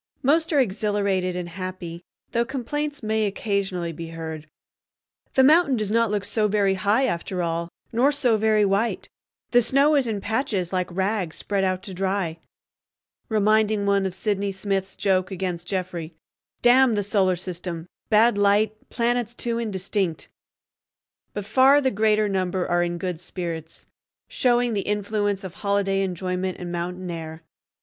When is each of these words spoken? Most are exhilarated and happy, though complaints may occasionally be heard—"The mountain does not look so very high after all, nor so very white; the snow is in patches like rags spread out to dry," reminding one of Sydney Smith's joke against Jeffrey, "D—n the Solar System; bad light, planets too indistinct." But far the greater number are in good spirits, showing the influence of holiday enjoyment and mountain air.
Most 0.23 0.51
are 0.51 0.59
exhilarated 0.59 1.35
and 1.35 1.47
happy, 1.47 2.01
though 2.31 2.43
complaints 2.43 3.03
may 3.03 3.27
occasionally 3.27 3.91
be 3.91 4.07
heard—"The 4.07 5.43
mountain 5.43 5.75
does 5.77 5.91
not 5.91 6.09
look 6.09 6.25
so 6.25 6.47
very 6.47 6.73
high 6.73 7.05
after 7.05 7.43
all, 7.43 7.69
nor 7.91 8.11
so 8.11 8.35
very 8.35 8.65
white; 8.65 9.09
the 9.51 9.61
snow 9.61 9.93
is 9.93 10.07
in 10.07 10.19
patches 10.19 10.73
like 10.73 10.89
rags 10.91 11.35
spread 11.37 11.63
out 11.63 11.83
to 11.83 11.93
dry," 11.93 12.39
reminding 13.29 13.85
one 13.85 14.07
of 14.07 14.15
Sydney 14.15 14.51
Smith's 14.51 14.95
joke 14.95 15.29
against 15.29 15.67
Jeffrey, 15.67 16.13
"D—n 16.63 16.95
the 16.95 17.03
Solar 17.03 17.35
System; 17.35 17.85
bad 18.09 18.39
light, 18.39 18.89
planets 18.89 19.35
too 19.35 19.59
indistinct." 19.59 20.29
But 21.35 21.45
far 21.45 21.79
the 21.79 21.91
greater 21.91 22.27
number 22.27 22.67
are 22.67 22.81
in 22.81 22.97
good 22.97 23.19
spirits, 23.19 23.85
showing 24.27 24.73
the 24.73 24.81
influence 24.81 25.43
of 25.43 25.53
holiday 25.53 26.01
enjoyment 26.01 26.57
and 26.59 26.71
mountain 26.71 27.11
air. 27.11 27.43